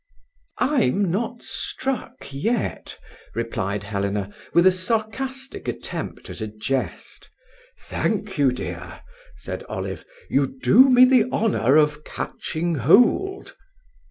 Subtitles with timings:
[0.57, 2.97] "I'm not struck yet,"
[3.35, 7.29] replied Helena, with a sarcastic attempt at a jest.
[7.79, 9.01] "Thank you, dear,"
[9.35, 13.55] said Olive; "you do me the honour of catching hold."